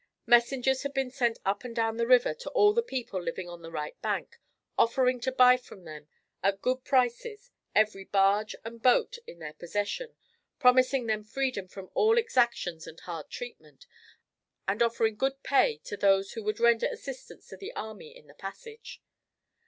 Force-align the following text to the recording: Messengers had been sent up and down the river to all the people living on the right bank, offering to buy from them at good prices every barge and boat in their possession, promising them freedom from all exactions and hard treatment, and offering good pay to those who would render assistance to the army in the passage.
Messengers 0.25 0.81
had 0.81 0.95
been 0.95 1.11
sent 1.11 1.37
up 1.45 1.63
and 1.63 1.75
down 1.75 1.97
the 1.97 2.07
river 2.07 2.33
to 2.33 2.49
all 2.57 2.73
the 2.73 2.81
people 2.81 3.21
living 3.21 3.47
on 3.47 3.61
the 3.61 3.69
right 3.69 4.01
bank, 4.01 4.39
offering 4.75 5.19
to 5.19 5.31
buy 5.31 5.57
from 5.57 5.83
them 5.83 6.07
at 6.41 6.59
good 6.59 6.83
prices 6.83 7.51
every 7.75 8.05
barge 8.05 8.55
and 8.65 8.81
boat 8.81 9.19
in 9.27 9.37
their 9.37 9.53
possession, 9.53 10.15
promising 10.57 11.05
them 11.05 11.23
freedom 11.23 11.67
from 11.67 11.91
all 11.93 12.17
exactions 12.17 12.87
and 12.87 12.99
hard 13.01 13.29
treatment, 13.29 13.85
and 14.67 14.81
offering 14.81 15.15
good 15.17 15.43
pay 15.43 15.77
to 15.83 15.95
those 15.95 16.31
who 16.31 16.41
would 16.41 16.59
render 16.59 16.87
assistance 16.87 17.45
to 17.49 17.55
the 17.57 17.71
army 17.75 18.09
in 18.09 18.25
the 18.25 18.33
passage. 18.33 19.03